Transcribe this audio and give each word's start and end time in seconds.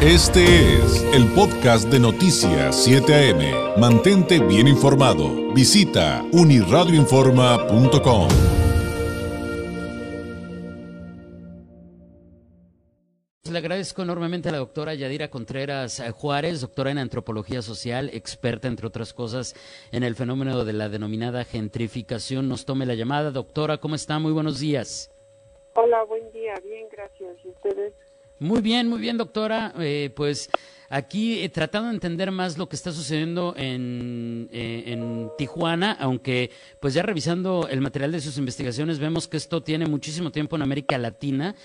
Este 0.00 0.44
es 0.76 1.02
el 1.12 1.26
podcast 1.34 1.88
de 1.90 1.98
Noticias 1.98 2.84
7 2.84 3.12
AM. 3.12 3.80
Mantente 3.80 4.38
bien 4.38 4.68
informado. 4.68 5.52
Visita 5.52 6.24
uniradioinforma.com. 6.32 8.28
Le 13.50 13.58
agradezco 13.58 14.02
enormemente 14.02 14.50
a 14.50 14.52
la 14.52 14.58
doctora 14.58 14.94
Yadira 14.94 15.30
Contreras 15.30 16.00
Juárez, 16.12 16.60
doctora 16.60 16.92
en 16.92 16.98
antropología 16.98 17.60
social, 17.60 18.08
experta, 18.12 18.68
entre 18.68 18.86
otras 18.86 19.12
cosas, 19.12 19.56
en 19.90 20.04
el 20.04 20.14
fenómeno 20.14 20.64
de 20.64 20.74
la 20.74 20.88
denominada 20.88 21.44
gentrificación. 21.44 22.48
Nos 22.48 22.66
tome 22.66 22.86
la 22.86 22.94
llamada. 22.94 23.32
Doctora, 23.32 23.78
¿cómo 23.78 23.96
está? 23.96 24.20
Muy 24.20 24.30
buenos 24.30 24.60
días. 24.60 25.10
Hola, 25.74 26.04
buen 26.04 26.30
día. 26.30 26.54
Bien, 26.62 26.86
gracias. 26.88 27.36
¿Y 27.44 27.48
ustedes? 27.48 27.94
Muy 28.40 28.60
bien, 28.60 28.88
muy 28.88 29.00
bien, 29.00 29.16
doctora. 29.16 29.74
Eh, 29.80 30.12
pues 30.14 30.48
aquí 30.88 31.40
eh, 31.40 31.48
tratando 31.48 31.88
de 31.88 31.94
entender 31.94 32.30
más 32.30 32.56
lo 32.56 32.68
que 32.68 32.76
está 32.76 32.92
sucediendo 32.92 33.52
en, 33.56 34.48
eh, 34.52 34.84
en, 34.86 35.30
Tijuana, 35.36 35.96
aunque 35.98 36.50
pues 36.78 36.94
ya 36.94 37.02
revisando 37.02 37.66
el 37.68 37.80
material 37.80 38.12
de 38.12 38.20
sus 38.20 38.38
investigaciones 38.38 38.98
vemos 38.98 39.26
que 39.26 39.36
esto 39.36 39.62
tiene 39.62 39.86
muchísimo 39.86 40.30
tiempo 40.30 40.54
en 40.54 40.62
América 40.62 40.98
Latina. 40.98 41.56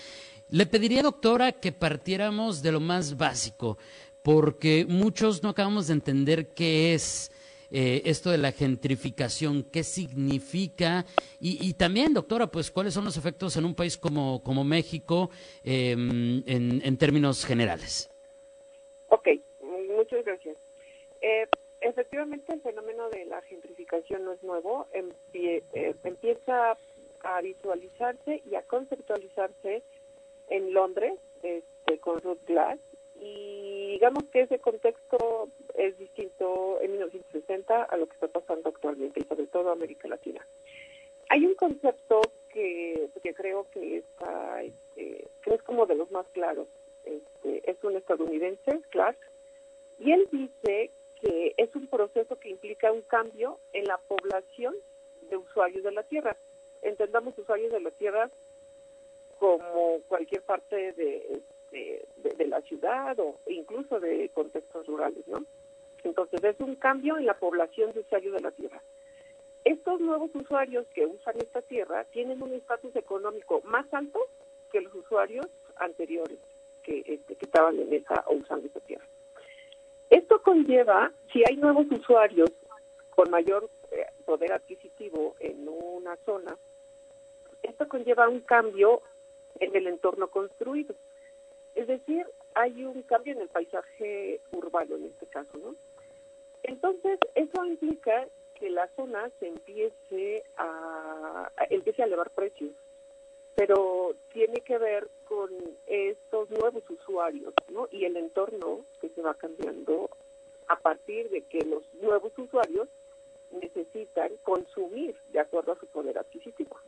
Le 0.49 0.65
pediría, 0.65 1.03
doctora, 1.03 1.51
que 1.51 1.71
partiéramos 1.71 2.63
de 2.63 2.71
lo 2.71 2.79
más 2.79 3.17
básico, 3.17 3.77
porque 4.23 4.85
muchos 4.89 5.43
no 5.43 5.49
acabamos 5.49 5.87
de 5.87 5.93
entender 5.93 6.53
qué 6.53 6.95
es 6.95 7.31
eh, 7.75 8.03
esto 8.05 8.29
de 8.29 8.37
la 8.37 8.51
gentrificación, 8.51 9.63
qué 9.63 9.81
significa 9.83 11.05
y, 11.39 11.73
también, 11.73 12.13
doctora, 12.13 12.45
pues 12.45 12.69
cuáles 12.69 12.93
son 12.93 13.03
los 13.03 13.17
efectos 13.17 13.57
en 13.57 13.65
un 13.65 13.73
país 13.73 13.97
como, 13.97 14.43
como 14.43 14.63
México 14.63 15.31
em, 15.63 16.43
en, 16.45 16.97
términos 16.97 17.43
generales. 17.43 18.11
Ok, 19.09 19.27
muchas 19.97 20.23
gracias. 20.23 20.55
Eh, 21.21 21.47
efectivamente, 21.81 22.53
el 22.53 22.61
fenómeno 22.61 23.09
de 23.09 23.25
la 23.25 23.41
gentrificación 23.41 24.23
no 24.23 24.33
es 24.33 24.43
nuevo, 24.43 24.87
eh, 25.33 25.95
empieza 26.03 26.77
a 27.23 27.41
visualizarse 27.41 28.43
y 28.49 28.53
a 28.53 28.61
conceptualizarse 28.61 29.81
en 30.49 30.73
Londres 30.73 31.13
este, 31.41 31.97
con 31.97 32.21
Ruth 32.21 32.45
Glass 32.45 32.79
y 33.19 33.72
digamos 33.93 34.23
que 34.31 34.41
ese 34.41 34.57
contexto 34.57 35.49
es 35.75 35.95
distinto 35.99 36.81
en 36.81 36.93
1960 36.93 37.83
a 37.83 37.97
lo 37.97 38.07
que 38.07 38.15
está 38.15 38.27
pasando 38.27 38.69
actualmente 38.69 39.19
y 39.19 39.23
sobre 39.25 39.45
todo 39.45 39.71
América 39.71 40.07
Latina. 40.07 40.43
Hay 41.29 41.45
un 41.45 41.53
concepto 41.53 42.21
que, 42.49 43.07
que 43.21 43.35
creo 43.35 43.67
que, 43.69 43.97
está, 43.97 44.63
este, 44.63 45.27
que 45.43 45.53
es 45.53 45.61
como 45.61 45.85
de 45.85 45.93
los 45.93 46.09
más 46.09 46.25
claros. 46.29 46.67
Este, 47.05 47.69
es 47.69 47.83
un 47.83 47.95
estadounidense, 47.95 48.81
Clark, 48.89 49.17
y 49.99 50.11
él 50.11 50.27
dice 50.31 50.89
que 51.21 51.53
es 51.57 51.75
un 51.75 51.85
proceso 51.85 52.39
que 52.39 52.49
implica 52.49 52.91
un 52.91 53.03
cambio 53.03 53.59
en 53.73 53.85
la 53.85 53.99
población 53.99 54.73
de 55.29 55.37
usuarios 55.37 55.83
de 55.83 55.91
la 55.91 56.01
Tierra. 56.01 56.35
Entendamos 56.81 57.37
usuarios 57.37 57.71
de 57.71 57.79
la 57.79 57.91
Tierra 57.91 58.31
como 59.37 59.99
cualquier 60.07 60.41
parte 60.41 60.93
de, 60.93 61.41
de, 61.73 62.45
la 62.47 62.61
ciudad 62.61 63.17
o 63.19 63.39
incluso 63.47 63.99
de 63.99 64.29
contextos 64.29 64.85
rurales, 64.87 65.27
¿no? 65.27 65.43
Entonces 66.03 66.43
es 66.43 66.59
un 66.59 66.75
cambio 66.75 67.17
en 67.17 67.25
la 67.25 67.37
población 67.37 67.91
de 67.93 68.01
usuarios 68.01 68.33
de 68.33 68.41
la 68.41 68.51
tierra. 68.51 68.81
Estos 69.63 70.01
nuevos 70.01 70.29
usuarios 70.33 70.85
que 70.93 71.05
usan 71.05 71.37
esta 71.37 71.61
tierra 71.61 72.03
tienen 72.05 72.41
un 72.41 72.53
estatus 72.53 72.95
económico 72.95 73.61
más 73.63 73.91
alto 73.93 74.19
que 74.71 74.81
los 74.81 74.93
usuarios 74.93 75.47
anteriores 75.77 76.37
que, 76.83 77.03
este, 77.05 77.37
estaban 77.39 77.79
en 77.79 77.93
esa 77.93 78.23
o 78.27 78.35
usando 78.35 78.67
esta 78.67 78.81
tierra. 78.81 79.05
Esto 80.09 80.41
conlleva, 80.41 81.11
si 81.31 81.41
hay 81.47 81.55
nuevos 81.55 81.87
usuarios 81.89 82.51
con 83.11 83.31
mayor 83.31 83.69
eh, 83.91 84.05
poder 84.25 84.51
adquisitivo 84.51 85.35
en 85.39 85.67
una 85.67 86.17
zona, 86.25 86.57
esto 87.63 87.87
conlleva 87.87 88.27
un 88.27 88.41
cambio 88.41 89.01
en 89.59 89.75
el 89.75 89.87
entorno 89.87 90.27
construido. 90.27 90.95
Es 91.75 91.87
decir, 91.87 92.25
hay 92.55 92.83
un 92.85 93.01
cambio 93.03 93.33
en 93.33 93.41
el 93.41 93.49
paisaje 93.49 94.41
urbano 94.51 94.95
en 94.95 95.05
este 95.05 95.25
caso, 95.27 95.57
¿no? 95.57 95.75
Entonces, 96.63 97.19
eso 97.35 97.65
implica 97.65 98.27
que 98.55 98.69
la 98.69 98.87
zona 98.95 99.29
se 99.39 99.47
empiece 99.47 100.43
a, 100.57 101.51
empiece 101.69 102.01
a 102.01 102.05
elevar 102.05 102.29
precios, 102.29 102.71
pero 103.55 104.15
tiene 104.31 104.61
que 104.61 104.77
ver 104.77 105.09
con 105.25 105.49
estos 105.87 106.49
nuevos 106.51 106.83
usuarios, 106.89 107.53
¿no? 107.71 107.87
Y 107.91 108.05
el 108.05 108.15
entorno 108.17 108.85
que 109.01 109.09
se 109.09 109.21
va 109.21 109.33
cambiando 109.33 110.09
a 110.67 110.79
partir 110.79 111.29
de 111.29 111.41
que 111.41 111.65
los 111.65 111.83
nuevos 111.95 112.31
usuarios 112.37 112.87
necesitan 113.51 114.31
consumir 114.43 115.15
de 115.31 115.39
acuerdo 115.39 115.73
a 115.73 115.79
su 115.79 115.87
poder 115.87 116.17
adquisitivo. 116.17 116.79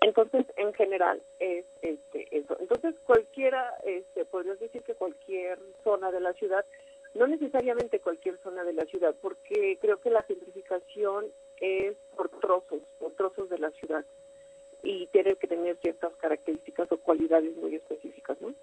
Entonces, 0.00 0.46
en 0.56 0.72
general, 0.74 1.22
es. 1.38 1.64
Entonces, 1.80 2.11
cualquiera, 3.12 3.74
este, 3.84 4.24
podrías 4.24 4.58
decir 4.58 4.82
que 4.82 4.94
cualquier 4.94 5.58
zona 5.84 6.10
de 6.10 6.20
la 6.20 6.32
ciudad, 6.32 6.64
no 7.14 7.26
necesariamente 7.26 8.00
cualquier 8.00 8.38
zona 8.42 8.64
de 8.64 8.72
la 8.72 8.86
ciudad, 8.86 9.14
porque 9.20 9.76
creo 9.82 10.00
que 10.00 10.08
la 10.08 10.26
simplificación 10.26 11.26
es 11.60 11.94
por 12.16 12.30
trozos, 12.30 12.80
por 12.98 13.12
trozos 13.12 13.50
de 13.50 13.58
la 13.58 13.70
ciudad, 13.72 14.06
y 14.82 15.08
tiene 15.08 15.36
que 15.36 15.46
tener 15.46 15.76
ciertas 15.82 16.14
características 16.16 16.90
o 16.90 16.96
cualidades 16.96 17.54
muy 17.56 17.74
específicas, 17.74 18.40
¿no? 18.40 18.54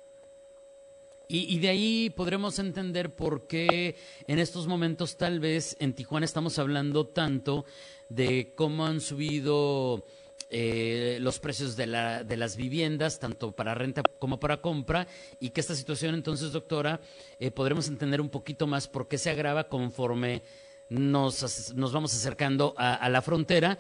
Y, 1.28 1.56
y, 1.56 1.60
de 1.60 1.70
ahí 1.70 2.10
podremos 2.10 2.58
entender 2.58 3.12
por 3.12 3.46
qué 3.46 3.96
en 4.26 4.40
estos 4.40 4.66
momentos 4.66 5.16
tal 5.16 5.40
vez 5.40 5.78
en 5.80 5.94
Tijuana 5.94 6.26
estamos 6.26 6.58
hablando 6.58 7.06
tanto 7.06 7.66
de 8.10 8.54
cómo 8.56 8.88
han 8.88 9.00
subido 9.00 10.06
eh, 10.52 11.20
los 11.22 11.40
precios 11.40 11.76
de, 11.76 11.86
la, 11.86 12.24
de 12.24 12.36
las 12.36 12.58
viviendas, 12.58 13.20
tanto 13.20 13.52
para 13.52 13.76
renta 13.76 14.02
como 14.18 14.40
para 14.40 14.62
compra, 14.62 15.06
y 15.40 15.52
que 15.52 15.62
esta 15.62 15.76
situación 15.76 16.16
entonces, 16.16 16.52
doctora, 16.52 17.00
eh, 17.40 17.52
podremos 17.52 17.88
entender 17.88 18.20
un 18.20 18.30
poquito 18.30 18.66
más 18.66 18.88
por 18.88 19.08
qué 19.08 19.20
se 19.20 19.30
agrava 19.30 19.66
conforme 19.66 20.42
nos, 20.90 21.74
nos 21.76 21.94
vamos 21.94 22.16
acercando 22.16 22.74
a, 22.78 23.08
la 23.10 23.22
frontera, 23.22 23.78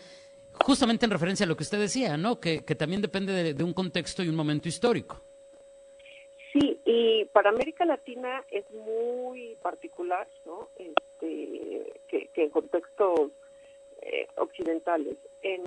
justamente 0.63 1.06
en 1.06 1.12
referencia 1.12 1.46
a 1.46 1.50
lo 1.50 1.57
que 1.57 1.63
usted 1.63 1.80
decía, 1.80 2.18
¿no? 2.18 2.40
Que, 2.40 2.63
que 2.63 2.75
también 2.75 3.01
depende 3.01 3.53
de, 3.53 3.63
un 3.63 3.74
contexto 3.74 4.22
y 4.22 4.30
un 4.30 4.36
momento 4.36 4.68
histórico. 4.68 5.19
Sí, 6.53 6.80
y 6.86 7.25
para 7.25 7.50
América 7.50 7.84
Latina 7.84 8.44
es 8.51 8.69
muy 8.72 9.56
particular, 9.62 10.28
¿no? 10.46 10.69
Este, 10.75 11.94
que, 12.07 12.28
que 12.28 12.44
en 12.44 12.50
contextos 12.51 13.31
occidentales. 14.40 15.18
En, 15.42 15.64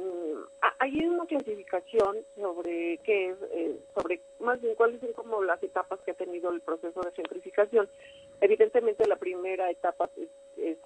hay 0.78 1.04
una 1.06 1.26
clasificación 1.26 2.18
sobre 2.36 2.98
qué 3.04 3.34
eh, 3.52 3.76
sobre 3.94 4.20
más 4.40 4.60
bien 4.60 4.74
cuáles 4.74 5.00
son 5.00 5.12
como 5.12 5.42
las 5.42 5.62
etapas 5.62 6.00
que 6.00 6.10
ha 6.10 6.14
tenido 6.14 6.50
el 6.50 6.60
proceso 6.60 7.00
de 7.00 7.12
gentrificación. 7.12 7.88
Evidentemente 8.40 9.06
la 9.06 9.16
primera 9.16 9.70
etapa 9.70 10.10
es, 10.16 10.78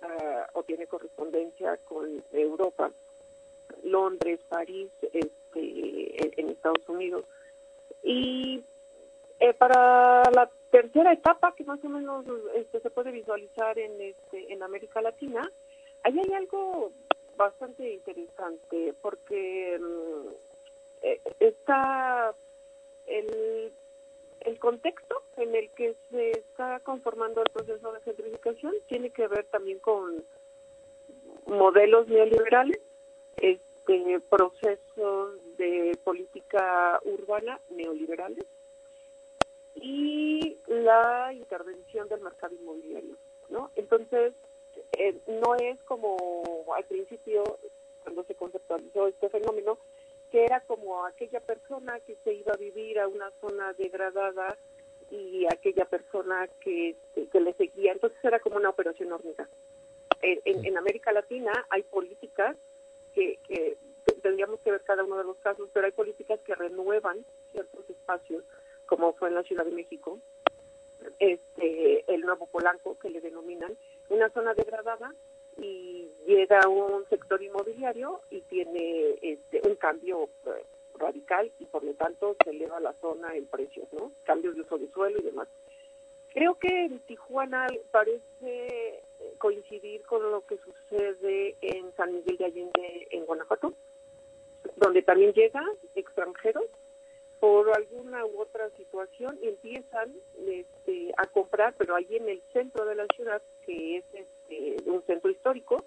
o 0.53 0.63
tiene 0.63 0.87
correspondencia 0.87 1.79
con 1.89 2.23
Europa, 2.33 2.91
Londres, 3.83 4.41
París, 4.49 4.91
este, 5.13 6.41
en, 6.41 6.51
Estados 6.51 6.89
Unidos. 6.89 7.25
Y 8.03 8.63
eh, 9.41 9.55
para 9.55 10.23
la 10.35 10.51
tercera 10.71 11.13
etapa, 11.13 11.55
que 11.55 11.65
más 11.65 11.83
o 11.85 11.89
menos 11.89 12.25
este, 12.55 12.81
se 12.81 12.91
puede 12.91 13.11
visualizar 13.11 13.79
en, 13.79 14.01
este, 14.01 14.53
en 14.53 14.63
América 14.63 15.01
Latina, 15.01 15.51
ahí 16.03 16.19
hay 16.19 16.35
algo 16.35 16.93
bastante 17.37 17.89
interesante 17.93 18.95
porque 19.01 19.79
mm, 19.79 20.29
eh, 21.03 21.21
está 21.41 22.35
el, 23.07 23.73
el 24.41 24.59
contexto 24.59 25.23
en 25.37 25.55
el 25.55 25.71
que 25.71 25.97
se 26.11 26.31
está 26.33 26.81
conformando 26.81 27.43
el 27.43 27.51
proceso 27.53 27.93
de 27.93 28.01
gentrificación 28.01 28.75
tiene 28.89 29.11
que 29.11 29.29
ver 29.29 29.45
también 29.47 29.79
con 29.79 30.25
modelos 31.47 32.09
neoliberales, 32.09 32.81
este, 33.37 34.21
procesos 34.29 35.39
de 35.57 35.97
política 36.05 37.01
urbana 37.05 37.61
neoliberales 37.71 38.45
y 39.75 40.59
la 40.67 41.33
intervención 41.33 42.09
del 42.09 42.21
mercado 42.21 42.55
inmobiliario, 42.55 43.17
¿no? 43.51 43.71
Entonces, 43.77 44.33
eh, 44.99 45.15
no 45.27 45.55
es 45.57 45.83
como 45.85 46.65
al 46.75 46.85
principio, 46.85 47.45
cuando 48.03 48.25
se 48.25 48.35
conceptualizó 48.35 49.07
este 49.07 49.29
fenómeno, 49.29 49.79
que 50.31 50.45
era 50.45 50.61
como 50.61 51.05
aquella 51.05 51.41
persona 51.41 52.01
que 52.01 52.17
se 52.25 52.35
iba 52.35 52.53
a 52.53 52.57
vivir 52.57 52.99
a 52.99 53.09
una 53.09 53.31
zona 53.41 53.73
degradada 53.75 54.57
y 55.11 55.47
aquella 55.47 55.85
persona 55.85 56.49
que, 56.61 56.97
que 57.31 57.41
le 57.41 57.53
seguía. 57.55 57.93
Entonces 57.93 58.19
era 58.23 58.41
como 58.41 58.57
una 58.57 58.71
operación 58.71 59.13
hormiga. 59.13 59.49
En, 60.23 60.41
en, 60.45 60.77
América 60.77 61.13
Latina 61.13 61.53
hay 61.69 61.83
políticas 61.83 62.57
que, 63.15 63.39
que 63.47 63.77
tendríamos 64.23 64.61
que 64.61 64.73
ver 64.73 64.83
cada 64.83 65.05
uno 65.05 65.19
de 65.19 65.25
los 65.25 65.37
casos, 65.39 65.69
pero 65.73 65.87
hay 65.87 65.93
políticas 65.93 66.41
que 66.41 66.55
renuevan 66.55 67.25
ciertos 67.53 67.89
espacios, 67.89 68.43
como 68.87 69.13
fue 69.13 69.29
en 69.29 69.35
la 69.35 69.43
Ciudad 69.43 69.65
de 69.65 69.71
México, 69.73 70.19
este 71.19 72.05
el 72.13 72.23
nuevo 72.23 72.47
Polanco, 72.47 72.99
que 72.99 73.11
le 73.11 73.21
denominan, 73.21 73.77
una 74.09 74.29
zona 74.31 74.55
degradada 74.55 75.15
y 75.59 76.11
llega 76.27 76.69
un 76.69 77.07
sector 77.09 77.43
inmobiliario 77.43 78.21
y 78.31 78.41
tiene 78.43 79.17
este, 79.23 79.63
un 79.67 79.77
cambio 79.77 80.29
eh, 80.47 80.65
radical 80.99 81.51
y 81.59 81.65
por 81.67 81.85
lo 81.85 81.95
tanto 81.95 82.37
se 82.45 82.51
eleva 82.51 82.81
la 82.81 82.93
zona 82.95 83.35
en 83.35 83.47
precios, 83.47 83.87
¿no? 83.93 84.13
Cambios 84.25 84.55
de 84.55 84.63
uso 84.63 84.79
de 84.79 84.89
suelo 84.91 85.19
y 85.19 85.23
demás. 85.23 85.49
Creo 86.33 86.57
que 86.57 86.69
en 86.69 86.99
Tijuana 87.01 87.67
parece 87.91 88.21
eh, 88.43 89.03
coincidir 89.39 90.03
con 90.03 90.31
lo 90.31 90.45
que 90.47 90.59
sucede 90.59 91.57
en 91.63 91.91
San 91.97 92.13
Miguel 92.13 92.37
de 92.37 92.45
Allende, 92.45 93.09
en 93.11 93.25
Guanajuato, 93.25 93.73
donde 94.77 95.03
también 95.03 95.33
llegan 95.33 95.67
extranjeros 95.95 96.67
por 97.41 97.75
alguna 97.75 98.25
u 98.27 98.41
otra 98.41 98.69
situación 98.77 99.39
y 99.43 99.49
empiezan 99.49 100.15
este, 100.47 101.13
a 101.17 101.27
comprar, 101.27 101.75
pero 101.87 101.95
allí 101.95 102.17
en 102.17 102.29
el 102.29 102.43
centro 102.53 102.85
de 102.85 102.97
la 102.97 103.07
ciudad, 103.15 103.41
que 103.65 103.99
es 103.99 104.05
este, 104.13 104.91
un 104.91 105.05
centro 105.07 105.31
histórico, 105.31 105.85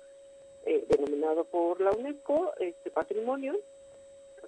eh, 0.66 0.86
denominado 0.88 1.44
por 1.44 1.82
la 1.82 1.92
UNESCO, 1.92 2.54
este 2.58 2.90
patrimonio, 2.90 3.60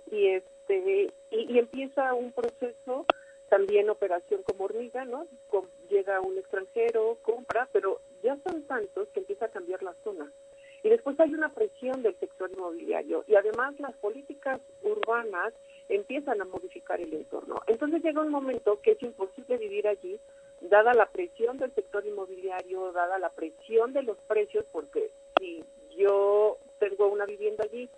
y 0.10 0.28
este 0.28 1.12
y, 1.30 1.60
empieza 1.60 2.14
un 2.14 2.32
proceso 2.32 3.06
también 3.50 3.90
operación 3.90 4.44
como 4.44 4.64
hormiga, 4.64 5.04
¿no? 5.04 5.28
llega 5.90 6.22
un 6.22 6.38
extranjero, 6.38 7.18
compra, 7.22 7.68
pero 7.74 8.00
ya 8.24 8.38
son 8.48 8.64
tantos 8.64 9.10
que 9.10 9.20
empieza 9.20 9.48
a 9.48 9.52
cambiar 9.52 9.84
la 9.84 9.94
zona. 10.06 10.32
Y 10.84 10.90
después 10.90 11.20
hay 11.20 11.34
una 11.34 11.54
presión 11.54 12.02
del 12.02 12.16
sector 12.18 12.50
inmobiliario 12.50 13.26
y 13.28 13.36
además 13.36 13.78
las 13.78 13.94
políticas 13.98 14.62
urbanas 14.84 15.54
empiezan 15.90 16.40
a 16.40 16.46
modificar 16.46 17.02
el 17.02 17.14
entorno. 17.14 17.62
Entonces 17.68 18.02
llega 18.02 18.22
un 18.22 18.32
momento 18.32 18.80
que 18.82 18.92
es 18.92 19.04
imposible 19.04 19.58
vivir 19.58 19.86
allí, 19.86 20.18
dada 20.62 20.94
la 20.94 21.08
presión 21.08 21.58
del 21.58 21.74
sector 21.74 22.06
inmobiliario, 22.06 22.92
dada 22.92 23.20
la 23.20 23.30
presión 23.30 23.94
de 23.94 24.04
los 24.04 24.18
precios, 24.28 24.66
porque 24.72 25.12
si 25.38 25.64
yo 25.98 26.58
tengo 26.80 27.08
una 27.08 27.26
vivienda 27.26 27.64
allí, 27.64 27.90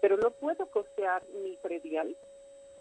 pero 0.00 0.16
no 0.16 0.30
puedo 0.30 0.66
costear 0.66 1.22
mi 1.42 1.56
predial, 1.56 2.16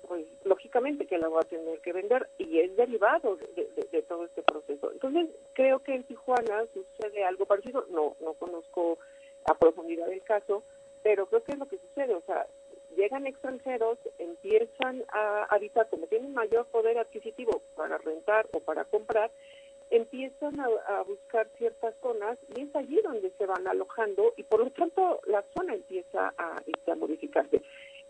pues 0.07 0.25
lógicamente 0.43 1.05
que 1.05 1.17
la 1.17 1.27
voy 1.27 1.41
a 1.43 1.47
tener 1.47 1.79
que 1.79 1.93
vender 1.93 2.29
y 2.37 2.59
es 2.59 2.75
derivado 2.75 3.37
de, 3.37 4.01
todo 4.03 4.25
este 4.25 4.41
proceso. 4.41 4.91
Entonces 4.91 5.27
creo 5.53 5.79
que 5.79 5.93
en 5.93 6.03
Tijuana 6.03 6.65
sucede 6.73 7.23
algo 7.23 7.45
parecido, 7.45 7.85
no, 7.89 8.15
no 8.21 8.33
conozco 8.33 8.97
a 9.45 9.53
profundidad 9.55 10.11
el 10.11 10.23
caso, 10.23 10.63
pero 11.03 11.27
creo 11.27 11.43
que 11.43 11.53
es 11.53 11.59
lo 11.59 11.67
que 11.67 11.77
sucede, 11.77 12.13
o 12.13 12.21
sea, 12.21 12.47
llegan 12.95 13.27
extranjeros, 13.27 13.97
empiezan 14.17 15.03
a 15.09 15.45
habitar, 15.45 15.87
como 15.89 16.07
tienen 16.07 16.33
mayor 16.33 16.65
poder 16.67 16.97
adquisitivo 16.97 17.61
para 17.75 17.97
rentar 17.97 18.47
o 18.51 18.59
para 18.59 18.85
comprar, 18.85 19.31
empiezan 19.89 20.59
a, 20.59 21.01
buscar 21.03 21.49
ciertas 21.57 21.95
zonas 22.01 22.37
y 22.55 22.61
es 22.61 22.75
allí 22.75 22.99
donde 23.01 23.31
se 23.37 23.45
van 23.45 23.67
alojando 23.67 24.33
y 24.37 24.43
por 24.43 24.59
lo 24.59 24.69
tanto 24.71 25.19
la 25.25 25.43
zona 25.55 25.73
empieza 25.73 26.33
a, 26.37 26.61
este, 26.65 26.95
modificarse. 26.95 27.61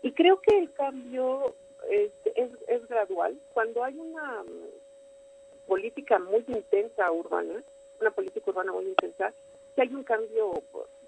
Y 0.02 0.12
creo 0.12 0.40
que 0.40 0.58
el 0.58 0.72
cambio 0.72 1.54
es, 1.88 2.10
es, 2.34 2.88
gradual. 2.88 3.38
Cuando 3.52 3.84
hay 3.84 3.96
una 3.98 4.42
mm, 4.42 5.66
política 5.66 6.18
muy 6.18 6.44
intensa 6.48 7.10
urbana, 7.10 7.62
una 8.00 8.10
política 8.10 8.50
urbana 8.50 8.72
muy 8.72 8.86
intensa, 8.86 9.32
si 9.74 9.80
hay 9.80 9.94
un 9.94 10.04
cambio 10.04 10.62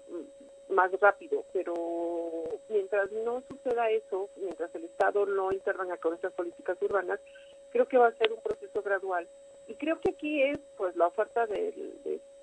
mm, 0.07 0.73
más 0.73 0.91
rápido, 0.99 1.43
pero 1.53 2.42
mientras 2.69 3.11
no 3.11 3.43
suceda 3.49 3.89
eso, 3.89 4.29
mientras 4.35 4.73
el 4.75 4.85
Estado 4.85 5.25
no 5.25 5.51
intervenga 5.51 5.97
con 5.97 6.13
estas 6.13 6.33
políticas 6.33 6.77
urbanas, 6.81 7.19
creo 7.71 7.87
que 7.87 7.97
va 7.97 8.07
a 8.07 8.17
ser 8.17 8.31
un 8.31 8.41
proceso 8.41 8.81
gradual 8.81 9.27
y 9.67 9.75
creo 9.75 9.99
que 9.99 10.11
aquí 10.11 10.43
es 10.43 10.59
pues 10.77 10.95
la 10.95 11.07
oferta 11.07 11.45
de, 11.47 11.73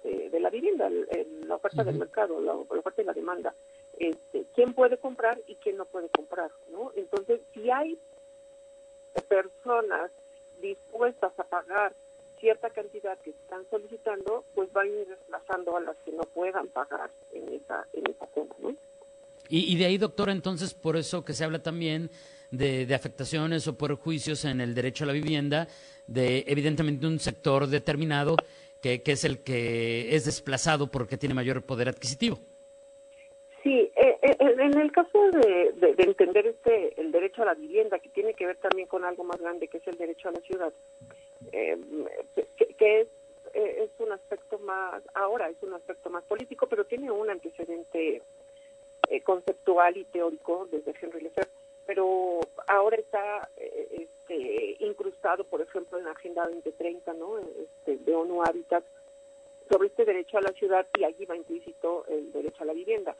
de, 0.03 0.41
la 0.41 0.51
vivienda, 0.51 0.89
la 0.89 1.55
oferta 1.55 1.85
del 1.85 1.99
mercado, 1.99 2.41
la, 2.41 2.55
oferta 2.55 3.03
y 3.03 3.05
la 3.05 3.13
demanda. 3.13 3.55
Este, 3.99 4.47
quién 4.55 4.73
puede 4.73 4.97
comprar 4.97 5.39
y 5.47 5.57
quién 5.57 5.77
no 5.77 5.85
puede 5.85 6.09
comprar, 6.09 6.51
¿no? 6.71 6.93
Entonces, 6.97 7.41
si 7.53 7.71
hay 7.71 7.99
personas 9.29 10.11
dispuestas 10.61 11.39
a 11.39 11.45
pagar 11.45 11.95
cierta 12.39 12.71
cantidad 12.71 13.19
que 13.19 13.31
están 13.31 13.69
solicitando, 13.69 14.45
pues 14.55 14.73
van 14.73 14.87
a 14.87 14.91
ir 14.91 15.09
desplazando 15.09 15.77
a 15.77 15.81
las 15.81 15.97
que 15.99 16.13
no 16.13 16.23
puedan 16.23 16.69
pagar 16.69 17.11
en 17.33 17.53
esa, 17.53 17.87
en 17.93 18.11
esa 18.11 18.27
zona, 18.35 18.55
¿no? 18.61 18.75
Y, 19.53 19.77
de 19.77 19.85
ahí, 19.85 19.99
doctora, 19.99 20.31
entonces, 20.31 20.75
por 20.75 20.97
eso 20.97 21.25
que 21.25 21.33
se 21.33 21.45
habla 21.45 21.61
también 21.61 22.09
de, 22.53 22.87
de, 22.87 22.95
afectaciones 22.95 23.67
o 23.67 23.77
perjuicios 23.77 24.45
en 24.45 24.61
el 24.61 24.75
derecho 24.75 25.03
a 25.03 25.09
la 25.09 25.13
vivienda 25.13 25.67
de, 26.07 26.45
evidentemente, 26.47 27.05
un 27.07 27.19
sector 27.19 27.67
determinado 27.67 28.37
que, 28.81 29.03
que 29.03 29.13
es 29.13 29.25
el 29.25 29.43
que 29.43 30.15
es 30.15 30.25
desplazado 30.25 30.89
porque 30.89 31.17
tiene 31.17 31.35
mayor 31.35 31.63
poder 31.63 31.89
adquisitivo. 31.89 32.39
Sí, 33.63 33.91
eh, 33.95 34.19
eh, 34.23 34.37
en 34.39 34.79
el 34.79 34.91
caso 34.91 35.31
de, 35.33 35.73
de, 35.73 36.03
entender 36.03 36.47
este 36.47 36.99
el 36.99 37.13
derecho 37.13 37.43
a 37.43 37.47
la 37.47 37.55
vivienda, 37.55 37.99
que 37.99 38.09
tiene 38.09 38.33
que 38.33 38.47
ver 38.47 38.57
también 38.57 38.89
con 38.89 39.05
algo 39.05 39.25
más 39.25 39.39
grande, 39.39 39.69
que 39.69 39.79
es 39.79 39.87
el 39.87 39.99
derecho 39.99 40.29
a 40.29 40.33
la 40.33 40.41
ciudad, 40.41 40.73
eh, 41.53 41.77
que, 42.79 43.01
es, 43.01 43.09
es 43.53 43.91
un 43.99 44.13
aspecto 44.13 44.59
más, 44.61 45.03
ahora 45.13 45.51
es 45.51 45.63
un 45.63 45.75
aspecto 45.75 46.09
más 46.09 46.25
político, 46.25 46.69
pero 46.69 46.87
tiene 46.87 47.11
un 47.11 47.29
antecedente 47.29 48.23
conceptual 49.25 49.97
y 49.97 50.05
teórico 50.05 50.69
desde 50.71 50.95
Henry 51.01 51.21
Lefebvre 51.23 51.61
pero 51.91 52.39
ahora 52.69 52.97
está 52.99 53.51
eh, 53.57 54.07
este, 54.07 54.77
incrustado, 54.79 55.43
por 55.43 55.61
ejemplo, 55.61 55.99
en 55.99 56.05
la 56.05 56.13
Agenda 56.13 56.47
2030 56.47 57.15
¿no? 57.15 57.39
Este, 57.39 57.97
de 57.99 58.15
ONU 58.15 58.45
Habitat 58.45 58.85
sobre 59.69 59.89
este 59.89 60.05
derecho 60.05 60.39
a 60.39 60.43
la 60.43 60.53
ciudad 60.53 60.87
y 60.97 61.03
allí 61.03 61.25
va 61.25 61.35
implícito 61.35 62.05
el 62.07 62.31
derecho 62.31 62.63
a 62.63 62.67
la 62.67 62.75
vivienda. 62.75 63.17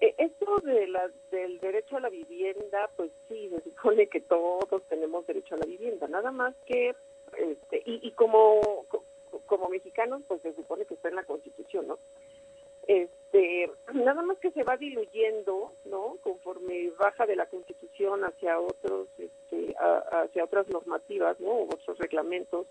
E, 0.00 0.14
esto 0.16 0.60
de 0.64 0.88
la, 0.88 1.10
del 1.30 1.60
derecho 1.60 1.98
a 1.98 2.00
la 2.00 2.08
vivienda, 2.08 2.90
pues 2.96 3.10
sí, 3.28 3.50
se 3.50 3.60
supone 3.64 4.06
que 4.06 4.22
todos 4.22 4.82
tenemos 4.88 5.26
derecho 5.26 5.56
a 5.56 5.58
la 5.58 5.66
vivienda, 5.66 6.08
nada 6.08 6.30
más 6.30 6.54
que, 6.64 6.94
este, 7.36 7.82
y, 7.84 8.00
y 8.08 8.12
como, 8.12 8.86
como 9.44 9.68
mexicanos, 9.68 10.22
pues 10.26 10.40
se 10.40 10.54
supone 10.54 10.86
que 10.86 10.94
está 10.94 11.10
en 11.10 11.16
la 11.16 11.24
Constitución, 11.24 11.86
¿no? 11.86 11.98
Este 12.86 13.70
nada 13.94 14.22
más 14.22 14.38
que 14.38 14.50
se 14.50 14.62
va 14.62 14.76
diluyendo 14.76 15.72
no 15.84 16.16
conforme 16.22 16.90
baja 16.98 17.26
de 17.26 17.36
la 17.36 17.46
constitución 17.46 18.24
hacia 18.24 18.58
otros 18.58 19.08
este, 19.18 19.74
hacia 20.12 20.44
otras 20.44 20.68
normativas 20.68 21.38
no 21.40 21.50
o 21.50 21.64
otros 21.64 21.98
reglamentos 21.98 22.66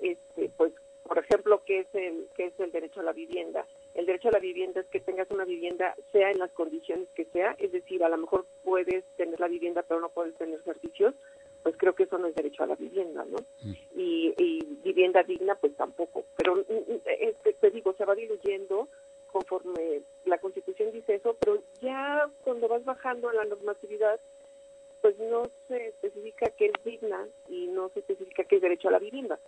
este 0.00 0.50
pues 0.56 0.72
por 1.04 1.18
ejemplo 1.18 1.62
qué 1.64 1.80
es 1.80 1.94
el 1.94 2.28
qué 2.34 2.46
es 2.46 2.60
el 2.60 2.70
derecho 2.70 3.00
a 3.00 3.04
la 3.04 3.12
vivienda 3.12 3.66
el 3.94 4.06
derecho 4.06 4.28
a 4.28 4.32
la 4.32 4.38
vivienda 4.38 4.80
es 4.80 4.86
que 4.88 5.00
tengas 5.00 5.30
una 5.30 5.44
vivienda 5.44 5.94
sea 6.12 6.30
en 6.30 6.38
las 6.38 6.50
condiciones 6.52 7.08
que 7.14 7.24
sea 7.26 7.56
es 7.58 7.72
decir 7.72 8.04
a 8.04 8.08
lo 8.08 8.18
mejor 8.18 8.46
puedes 8.64 9.04
tener 9.16 9.40
la 9.40 9.48
vivienda 9.48 9.82
pero 9.82 10.00
no 10.00 10.10
puedes 10.10 10.34
tener 10.36 10.62
servicios 10.64 11.14
pues 11.62 11.74
creo 11.76 11.94
que 11.94 12.04
eso 12.04 12.18
no 12.18 12.28
es 12.28 12.34
derecho 12.34 12.62
a 12.62 12.66
la 12.66 12.76
vivienda 12.76 13.24
no 13.24 13.38
mm. 13.62 13.72
y, 13.96 14.34
y 14.36 14.58
vivienda 14.88 15.22
digna 15.22 15.54
pues 15.54 15.74
tampoco. 15.76 16.24
Pero 16.36 16.56
mm, 16.56 16.60
mm, 16.60 17.00
este, 17.20 17.52
te 17.54 17.70
digo 17.70 17.94
se 17.96 18.04
va 18.04 18.14
diluyendo 18.14 18.87
conforme 19.48 20.02
la 20.24 20.38
Constitución 20.38 20.92
dice 20.92 21.16
eso, 21.16 21.36
pero 21.40 21.62
ya 21.80 22.30
cuando 22.42 22.68
vas 22.68 22.84
bajando 22.84 23.28
a 23.28 23.34
la 23.34 23.44
normatividad, 23.44 24.20
pues 25.00 25.18
no 25.18 25.44
se 25.68 25.88
especifica 25.88 26.50
que 26.50 26.66
es 26.66 26.84
digna 26.84 27.26
y 27.48 27.68
no 27.68 27.88
se 27.90 28.00
especifica 28.00 28.44
que 28.44 28.56
es 28.56 28.62
derecho 28.62 28.88
a 28.88 28.92
la 28.92 28.98
vivienda. 28.98 29.38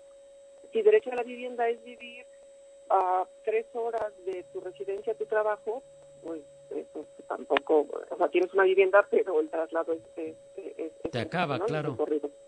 Si 0.72 0.82
derecho 0.82 1.10
a 1.12 1.16
la 1.16 1.22
vivienda 1.22 1.68
es 1.68 1.82
vivir 1.82 2.24
a 2.88 3.26
tres 3.44 3.66
horas 3.74 4.12
de 4.24 4.44
tu 4.52 4.60
residencia 4.60 5.12
a 5.12 5.16
tu 5.16 5.26
trabajo, 5.26 5.82
pues 6.22 6.42
eso 6.70 7.06
tampoco, 7.26 7.86
o 8.10 8.16
sea, 8.16 8.28
tienes 8.28 8.52
una 8.54 8.64
vivienda, 8.64 9.06
pero 9.10 9.40
el 9.40 9.50
traslado 9.50 9.92
es... 10.16 10.36
Te 11.10 11.18
acaba, 11.18 11.58
claro. 11.58 11.96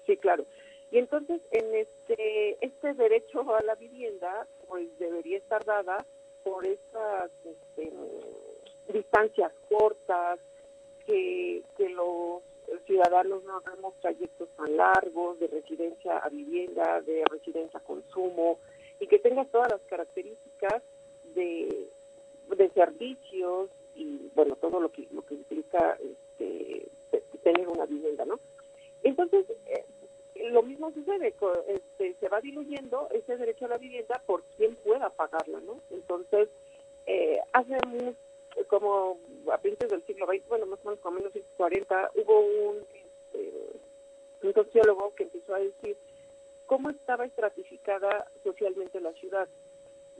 Sí, 0.06 0.16
claro. 0.16 0.44
Y 0.90 0.98
entonces, 0.98 1.40
en 1.50 1.74
este, 1.74 2.64
este 2.64 2.94
derecho 2.94 3.40
a 3.54 3.62
la 3.62 3.74
vivienda, 3.74 4.46
pues 4.68 4.86
debería 4.98 5.38
estar 5.38 5.64
dada 5.64 6.04
por 6.44 6.66
estas 6.66 7.30
este, 7.44 7.92
distancias 8.92 9.52
cortas, 9.68 10.38
que, 11.06 11.62
que 11.76 11.88
los 11.88 12.42
ciudadanos 12.86 13.42
no 13.44 13.56
hagamos 13.56 13.94
trayectos 14.00 14.48
tan 14.56 14.76
largos 14.76 15.38
de 15.40 15.48
residencia 15.48 16.18
a 16.18 16.28
vivienda, 16.28 17.00
de 17.02 17.24
residencia 17.30 17.78
a 17.78 17.82
consumo, 17.82 18.58
y 19.00 19.06
que 19.06 19.18
tenga 19.18 19.44
todas 19.46 19.72
las 19.72 19.80
características 19.82 20.82
de, 21.34 21.88
de 22.56 22.70
servicios 22.70 23.70
y, 23.94 24.30
bueno, 24.34 24.56
todo 24.56 24.80
lo 24.80 24.90
que, 24.90 25.08
lo 25.10 25.22
que 25.22 25.34
implica 25.34 25.98
este, 26.00 26.88
tener 27.42 27.68
una 27.68 27.86
vivienda, 27.86 28.24
¿no? 28.24 28.38
Entonces, 29.02 29.44
eh, 29.66 29.84
lo 30.50 30.62
mismo 30.62 30.92
sucede, 30.92 31.34
este, 31.68 32.14
se 32.18 32.28
va 32.28 32.40
diluyendo 32.40 33.08
ese 33.10 33.36
derecho 33.36 33.66
a 33.66 33.68
la 33.68 33.78
vivienda 33.78 34.22
por 34.26 34.42
quien 34.56 34.74
pueda 34.76 35.10
pagarla, 35.10 35.60
¿no? 35.60 35.80
Entonces, 35.90 36.48
eh, 37.06 37.38
hace 37.52 37.78
como 38.68 39.18
a 39.50 39.58
principios 39.58 39.90
del 39.90 40.06
siglo 40.06 40.26
XX, 40.26 40.48
bueno, 40.48 40.66
más 40.66 40.78
o 40.82 40.88
menos 40.88 41.00
como 41.00 41.16
1940, 41.16 42.10
hubo 42.16 42.40
un, 42.40 42.76
este, 42.92 43.52
un 44.42 44.54
sociólogo 44.54 45.14
que 45.14 45.24
empezó 45.24 45.54
a 45.54 45.60
decir 45.60 45.96
cómo 46.66 46.90
estaba 46.90 47.24
estratificada 47.24 48.30
socialmente 48.42 49.00
la 49.00 49.12
ciudad. 49.12 49.48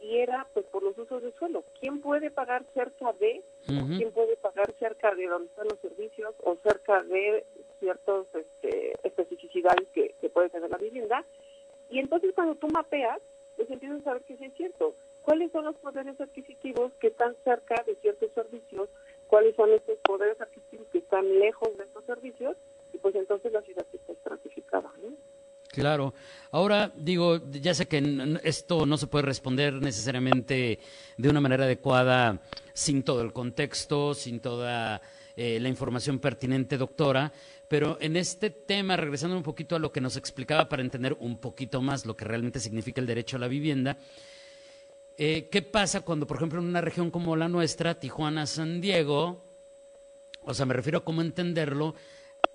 Y 0.01 0.19
era 0.19 0.49
pues 0.53 0.67
por 0.67 0.83
los 0.83 0.99
usos 0.99 1.23
de 1.23 1.33
suelo. 1.33 1.65
¿Quién 1.79 2.01
puede 2.01 2.31
pagar 2.31 2.65
cerca 2.75 3.13
de, 3.15 3.43
quién 3.65 4.11
puede 4.13 4.37
pagar 4.37 4.75
cerca 4.79 5.15
de 5.15 5.29
donde 5.29 5.49
están 5.49 5.69
los 5.69 5.79
servicios 5.79 6.35
o 6.43 6.57
cerca 6.57 7.03
de 7.05 7.47
ciertas 7.83 8.27
este, 8.33 8.95
especificidades 9.03 9.89
que, 9.93 10.15
que 10.21 10.31
puede 10.31 10.51
tener 10.51 10.71
la 10.71 10.79
vivienda? 10.79 11.25
Y 11.91 11.99
entonces 11.99 12.33
cuando 12.33 12.55
tú 12.55 12.69
mapeas, 12.69 13.19
pues 13.57 13.69
empiezas 13.71 14.01
a 14.03 14.05
saber 14.05 14.23
que 14.23 14.37
sí 14.37 14.45
es 14.45 14.55
cierto. 14.55 14.95
¿Cuáles 15.23 15.51
son 15.51 15.65
los 15.65 15.75
poderes 15.77 16.21
adquisitivos 16.21 16.93
que 17.01 17.09
están 17.09 17.35
cerca 17.43 17.83
de 17.85 17.97
ciertos 17.97 18.31
servicios? 18.33 18.89
¿Cuáles 19.27 19.57
son 19.57 19.73
estos 19.73 19.99
poderes 20.05 20.41
adquisitivos 20.41 20.87
que 20.93 20.99
están 20.99 21.27
lejos 21.41 21.77
de 21.77 21.85
estos 21.85 22.05
servicios? 22.05 22.57
Y 22.93 22.99
pues 22.99 23.17
entonces 23.17 23.53
la 23.53 23.63
ciudad 23.63 23.87
está 23.93 24.13
estratificada. 24.13 24.93
Claro. 25.69 26.15
Ahora, 26.51 26.93
digo, 26.95 27.41
ya 27.51 27.75
sé 27.75 27.89
que 27.89 28.03
esto 28.45 28.87
no 28.87 28.97
se 28.97 29.07
puede 29.07 29.25
responder 29.25 29.75
necesariamente 29.75 30.79
de 31.17 31.29
una 31.29 31.41
manera 31.41 31.65
adecuada 31.65 32.41
sin 32.75 33.03
todo 33.03 33.23
el 33.23 33.33
contexto, 33.33 34.15
sin 34.15 34.41
toda 34.41 35.01
eh, 35.37 35.59
la 35.61 35.69
información 35.69 36.19
pertinente, 36.19 36.77
doctora, 36.77 37.33
pero 37.69 37.97
en 38.01 38.17
este 38.17 38.51
tema, 38.51 38.97
regresando 38.97 39.37
un 39.37 39.43
poquito 39.43 39.77
a 39.77 39.79
lo 39.79 39.93
que 39.93 40.01
nos 40.01 40.17
explicaba 40.17 40.69
para 40.69 40.83
entender 40.83 41.17
un 41.21 41.39
poquito 41.39 41.81
más 41.81 42.05
lo 42.05 42.17
que 42.17 42.25
realmente 42.25 42.61
significa 42.61 43.01
el 43.01 43.07
derecho 43.07 43.37
a 43.37 43.41
la 43.41 43.49
vivienda, 43.49 43.97
eh, 45.17 45.49
¿qué 45.51 45.63
pasa 45.63 46.03
cuando, 46.03 46.27
por 46.27 46.37
ejemplo, 46.37 46.61
en 46.61 46.67
una 46.67 46.81
región 46.81 47.11
como 47.11 47.37
la 47.37 47.49
nuestra, 47.49 47.99
Tijuana, 47.99 48.47
San 48.47 48.81
Diego, 48.81 49.45
o 50.45 50.55
sea, 50.55 50.67
me 50.67 50.75
refiero 50.75 50.99
a 50.99 51.05
cómo 51.05 51.23
entenderlo, 51.23 51.95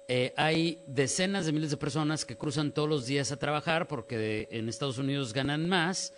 eh, 0.07 0.33
hay 0.37 0.83
decenas 0.87 1.45
de 1.45 1.51
miles 1.51 1.71
de 1.71 1.77
personas 1.77 2.25
que 2.25 2.37
cruzan 2.37 2.71
todos 2.71 2.87
los 2.87 3.05
días 3.05 3.31
a 3.31 3.37
trabajar 3.37 3.87
porque 3.87 4.47
en 4.51 4.69
Estados 4.69 4.97
Unidos 4.97 5.33
ganan 5.33 5.67
más, 5.67 6.13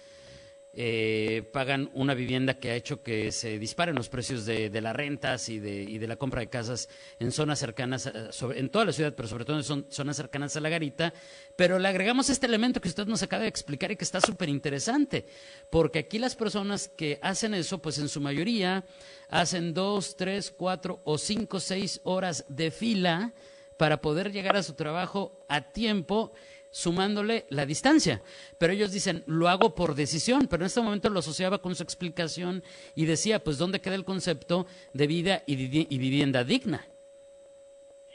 eh, 0.72 1.50
pagan 1.52 1.90
una 1.96 2.14
vivienda 2.14 2.60
que 2.60 2.70
ha 2.70 2.76
hecho 2.76 3.02
que 3.02 3.32
se 3.32 3.58
disparen 3.58 3.96
los 3.96 4.08
precios 4.08 4.46
de, 4.46 4.70
las 4.82 4.96
rentas 4.96 5.50
y 5.50 5.60
de, 5.60 6.08
la 6.08 6.16
compra 6.16 6.42
de 6.42 6.48
casas 6.48 6.90
en 7.20 7.32
zonas 7.32 7.58
cercanas, 7.60 8.12
en 8.56 8.70
toda 8.70 8.86
la 8.86 8.94
ciudad, 8.94 9.14
pero 9.16 9.28
sobre 9.28 9.46
todo 9.46 9.58
en 9.58 9.86
zonas 9.90 10.16
cercanas 10.16 10.56
a 10.56 10.60
la 10.60 10.70
garita. 10.70 11.14
Pero 11.56 11.80
le 11.80 11.88
agregamos 11.88 12.30
este 12.30 12.46
elemento 12.46 12.80
que 12.82 12.88
usted 12.88 13.08
nos 13.08 13.24
acaba 13.24 13.44
de 13.44 13.50
explicar 13.50 13.92
y 13.92 13.96
que 13.96 14.04
está 14.04 14.22
súper 14.22 14.50
interesante, 14.50 15.26
porque 15.70 16.00
aquí 16.00 16.20
las 16.20 16.36
personas 16.36 16.88
que 16.88 17.20
hacen 17.22 17.56
eso, 17.56 17.80
pues 17.80 17.98
en 17.98 18.08
su 18.08 18.22
mayoría 18.22 18.86
hacen 19.30 19.74
dos, 19.74 20.16
tres, 20.16 20.52
cuatro 20.56 21.02
o 21.04 21.18
cinco, 21.18 21.60
seis 21.60 22.00
horas 22.04 22.46
de 22.48 22.70
fila 22.70 23.34
para 23.78 24.02
poder 24.02 24.32
llegar 24.32 24.58
a 24.58 24.64
su 24.64 24.74
trabajo 24.74 25.46
a 25.48 25.62
tiempo 25.72 26.34
sumándole 26.70 27.46
la 27.50 27.66
distancia. 27.66 28.22
Pero 28.58 28.74
ellos 28.74 28.92
dicen, 28.92 29.24
lo 29.26 29.48
hago 29.48 29.76
por 29.76 29.96
decisión, 29.96 30.48
pero 30.50 30.64
en 30.64 30.68
este 30.68 30.82
momento 30.82 31.10
lo 31.10 31.20
asociaba 31.20 31.60
con 31.60 31.76
su 31.76 31.84
explicación 31.84 32.64
y 32.96 33.06
decía, 33.06 33.40
pues, 33.40 33.58
¿dónde 33.58 33.82
queda 33.82 33.96
el 33.96 34.06
concepto 34.06 34.66
de 34.94 35.08
vida 35.08 35.44
y, 35.46 35.56
vivienda 35.98 36.44
digna? 36.44 36.86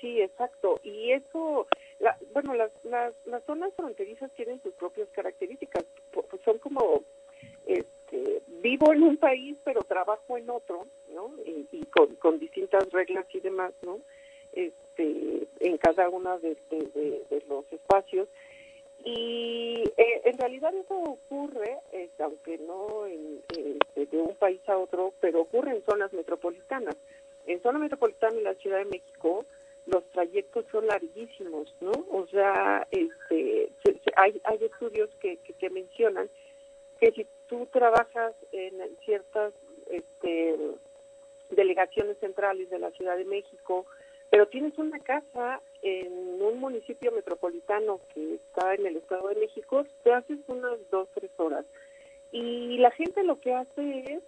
Sí, 0.00 0.20
exacto. 0.20 0.80
Y 0.82 1.12
eso, 1.12 1.66
bueno, 2.32 2.54
las, 2.54 2.70
las, 2.84 3.44
zonas 3.46 3.73
fronterizas 3.75 4.30
tienen 4.32 4.61
sus 4.62 4.75
propias 4.75 5.08
características. 5.11 5.84
Son 6.44 6.58
como, 6.58 7.02
este, 7.66 8.42
vivo 8.62 8.92
en 8.92 9.02
un 9.02 9.16
país, 9.16 9.56
pero 9.64 9.82
trabajo 9.82 10.37
en 10.37 10.50
otro, 10.50 10.87
¿no? 11.12 11.32
Y, 11.46 11.84
con, 11.87 12.14
con 12.16 12.38
distintas 12.38 12.90
reglas 12.90 13.26
y 13.32 13.40
demás, 13.40 13.73
¿no? 13.82 14.00
Este, 14.54 15.46
en 15.61 15.78
cada 15.78 16.08
uno 16.08 16.38
de, 16.38 16.56
los 17.49 17.64
espacios. 17.73 18.28
Y 19.04 19.84
eh, 19.96 20.23
en 20.25 20.38
realidad 20.38 20.75
eso 20.75 20.94
ocurre, 20.94 21.78
este, 21.92 22.23
aunque 22.23 22.58
no 22.58 23.06
en, 23.06 23.42
este, 23.50 24.06
de 24.06 24.23
un 24.23 24.34
país 24.37 24.61
a 24.66 24.78
otro, 24.78 25.12
pero 25.20 25.42
ocurre 25.42 25.73
en 25.73 25.84
zonas 25.84 26.12
metropolitanas. 26.12 26.96
En 27.46 27.62
zona 27.62 27.78
metropolitana 27.78 28.37
en 28.38 28.44
la 28.44 28.54
Ciudad 28.54 28.78
de 28.78 28.87
México, 28.87 29.44
los 29.87 30.04
trayectos 30.12 30.64
son 30.73 30.87
larguísimos, 30.87 31.75
¿no? 31.80 31.92
O 32.11 32.26
sea, 32.28 32.87
este, 32.90 33.70
hay, 34.16 34.40
hay 34.44 34.64
estudios 34.64 35.11
que, 35.20 35.37
que, 35.37 35.70
mencionan 35.70 36.30
que 36.99 37.12
si 37.12 37.26
tú 37.49 37.66
trabajas 37.70 38.34
en 38.52 38.96
ciertas 39.04 39.52
este, 39.90 40.56
delegaciones 41.50 42.16
centrales 42.18 42.70
de 42.70 42.78
la 42.78 42.90
Ciudad 42.92 43.16
de 43.16 43.26
México, 43.26 43.84
pero 44.30 44.48
tienes 44.48 44.76
una 44.78 44.98
casa 44.98 45.60
en 45.82 46.42
un 46.42 46.58
municipio 46.58 47.12
metropolitano 47.12 48.00
que 48.12 48.34
está 48.34 48.74
en 48.74 48.86
el 48.86 48.96
Estado 48.96 49.28
de 49.28 49.36
México, 49.36 49.84
te 50.02 50.12
haces 50.12 50.38
unas 50.48 50.78
dos, 50.90 51.08
tres 51.14 51.30
horas. 51.36 51.64
Y 52.32 52.78
la 52.78 52.90
gente 52.90 53.22
lo 53.22 53.38
que 53.38 53.54
hace 53.54 54.00
es 54.00 54.22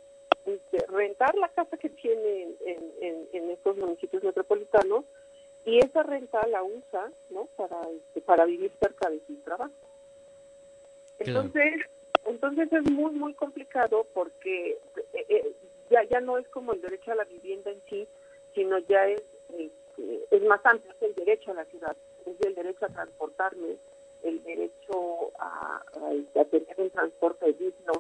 este, 0.44 0.86
rentar 0.86 1.34
la 1.36 1.48
casa 1.48 1.76
que 1.76 1.88
tiene 1.88 2.54
en, 2.60 3.50
estos 3.50 3.76
municipios 3.76 4.22
metropolitanos 4.22 5.04
y 5.64 5.78
esa 5.78 6.02
renta 6.02 6.46
la 6.46 6.62
usa 6.62 7.10
¿no? 7.30 7.46
para, 7.56 7.80
este, 7.90 8.20
para 8.20 8.44
vivir 8.44 8.70
cerca 8.80 9.10
de 9.10 9.20
su 9.26 9.34
trabajo. 9.36 9.72
Entonces, 11.18 11.82
entonces 12.26 12.72
es 12.72 12.90
muy, 12.90 13.12
muy 13.12 13.34
complicado 13.34 14.06
porque 14.12 14.78
eh, 15.12 15.26
eh, 15.28 15.52
ya, 15.90 16.04
ya 16.04 16.20
no 16.20 16.38
es 16.38 16.46
como 16.48 16.74
el 16.74 16.80
derecho 16.80 17.12
a 17.12 17.16
la 17.16 17.24
vivienda 17.24 17.70
en 17.70 17.80
sí, 17.88 18.06
sino 18.54 18.78
ya 18.78 19.08
es 19.08 19.22
es 20.30 20.42
más 20.44 20.60
amplio, 20.64 20.92
es 20.92 21.02
el 21.02 21.14
derecho 21.14 21.50
a 21.50 21.54
la 21.54 21.64
ciudad, 21.66 21.96
es 22.26 22.46
el 22.46 22.54
derecho 22.54 22.86
a 22.86 22.88
transportarme, 22.88 23.76
el 24.22 24.42
derecho 24.42 25.30
a, 25.38 25.82
tener 26.50 26.74
un 26.78 26.90
transporte 26.90 27.52
digno, 27.52 27.92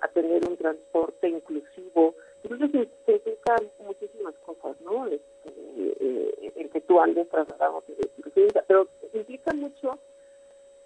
a 0.00 0.08
tener 0.08 0.48
un 0.48 0.56
transporte 0.56 1.28
inclusivo. 1.28 2.14
Entonces 2.42 2.88
se 3.04 3.12
implican 3.12 3.70
muchísimas 3.80 4.34
cosas, 4.44 4.80
¿no? 4.80 5.06
Este, 5.06 5.52
eh, 6.00 6.52
el 6.56 6.70
que 6.70 6.80
tú 6.82 7.00
andes 7.00 7.28
trasladado, 7.28 7.82
pero 8.66 8.88
implica 9.12 9.52
mucho 9.54 9.98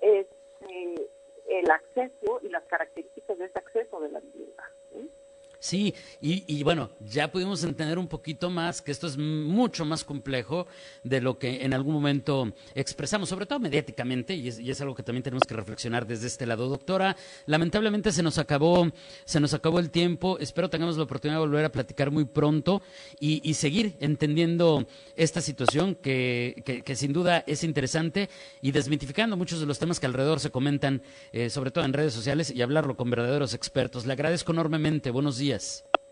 este, 0.00 1.08
el 1.48 1.70
acceso 1.70 2.40
y 2.42 2.48
las 2.48 2.64
características 2.64 3.38
de 3.38 3.44
ese 3.46 3.58
acceso 3.58 4.00
de 4.00 4.10
la 4.10 4.20
vivienda. 4.20 4.70
Sí, 5.62 5.94
y, 6.22 6.62
bueno, 6.62 6.88
ya 7.00 7.30
pudimos 7.30 7.62
entender 7.64 7.98
un 7.98 8.08
poquito 8.08 8.48
más 8.48 8.80
que 8.80 8.90
esto 8.90 9.06
es 9.06 9.18
mucho 9.18 9.84
más 9.84 10.04
complejo 10.04 10.66
de 11.04 11.20
lo 11.20 11.38
que 11.38 11.62
en 11.62 11.74
algún 11.74 11.92
momento 11.92 12.54
expresamos, 12.74 13.28
sobre 13.28 13.44
todo 13.44 13.60
mediáticamente, 13.60 14.34
y 14.34 14.48
es, 14.48 14.80
algo 14.80 14.94
que 14.94 15.02
también 15.02 15.22
tenemos 15.22 15.44
que 15.44 15.52
reflexionar 15.52 16.06
desde 16.06 16.28
este 16.28 16.46
lado. 16.46 16.66
Doctora, 16.70 17.14
lamentablemente 17.44 18.10
se 18.10 18.22
nos 18.22 18.38
acabó, 18.38 18.90
se 19.26 19.38
nos 19.38 19.52
acabó 19.52 19.80
el 19.80 19.90
tiempo. 19.90 20.38
Espero 20.38 20.70
tengamos 20.70 20.96
la 20.96 21.02
oportunidad 21.02 21.36
de 21.36 21.46
volver 21.46 21.66
a 21.66 21.72
platicar 21.72 22.10
muy 22.10 22.24
pronto 22.24 22.80
y, 23.18 23.52
seguir 23.52 23.96
entendiendo 24.00 24.86
esta 25.14 25.42
situación 25.42 25.94
que, 25.94 26.82
que, 26.82 26.96
sin 26.96 27.12
duda 27.12 27.44
es 27.46 27.64
interesante 27.64 28.30
y 28.62 28.70
desmitificando 28.70 29.36
muchos 29.36 29.60
de 29.60 29.66
los 29.66 29.78
temas 29.78 30.00
que 30.00 30.06
alrededor 30.06 30.40
se 30.40 30.50
comentan, 30.50 31.02
eh, 31.32 31.50
sobre 31.50 31.70
todo 31.70 31.84
en 31.84 31.92
redes 31.92 32.14
sociales, 32.14 32.50
y 32.50 32.62
hablarlo 32.62 32.96
con 32.96 33.10
verdaderos 33.10 33.52
expertos. 33.52 34.06
Le 34.06 34.14
agradezco 34.14 34.52
enormemente. 34.52 35.10
Buenos 35.10 35.36
días. 35.36 35.49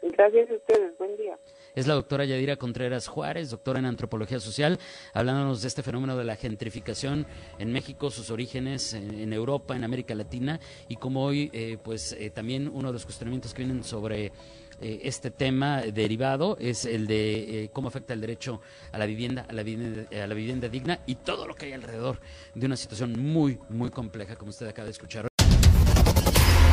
Gracias 0.02 0.50
a 0.50 0.54
ustedes, 0.54 0.98
buen 0.98 1.16
día. 1.16 1.38
Es 1.74 1.86
la 1.86 1.94
doctora 1.94 2.24
Yadira 2.24 2.56
Contreras 2.56 3.06
Juárez, 3.06 3.50
doctora 3.50 3.78
en 3.78 3.84
antropología 3.84 4.40
social, 4.40 4.78
hablándonos 5.12 5.62
de 5.62 5.68
este 5.68 5.82
fenómeno 5.82 6.16
de 6.16 6.24
la 6.24 6.34
gentrificación 6.34 7.26
en 7.58 7.72
México, 7.72 8.10
sus 8.10 8.30
orígenes 8.30 8.94
en, 8.94 9.32
Europa, 9.32 9.76
en 9.76 9.84
América 9.84 10.14
Latina 10.14 10.58
y 10.88 10.96
como 10.96 11.24
hoy, 11.24 11.50
eh, 11.52 11.78
pues 11.82 12.14
eh, 12.14 12.30
también 12.30 12.68
uno 12.68 12.88
de 12.88 12.94
los 12.94 13.04
cuestionamientos 13.04 13.54
que 13.54 13.62
vienen 13.62 13.84
sobre 13.84 14.32
eh, 14.80 15.00
este 15.02 15.30
tema 15.30 15.82
derivado 15.82 16.56
es 16.58 16.84
el 16.84 17.06
de 17.06 17.70
cómo 17.72 17.88
afecta 17.88 18.14
el 18.14 18.20
derecho 18.20 18.60
a 18.90 18.98
la 18.98 19.06
vivienda, 19.06 19.46
a 19.48 19.52
la 19.52 19.62
vivienda, 19.62 20.08
a 20.24 20.26
la 20.26 20.34
vivienda 20.34 20.68
digna 20.68 21.00
y 21.06 21.16
todo 21.16 21.46
lo 21.46 21.54
que 21.54 21.66
hay 21.66 21.72
alrededor 21.74 22.18
de 22.54 22.66
una 22.66 22.76
situación 22.76 23.12
muy, 23.20 23.58
muy 23.68 23.90
compleja, 23.90 24.34
como 24.34 24.50
usted 24.50 24.66
acaba 24.66 24.86
de 24.86 24.92
escuchar. 24.92 25.28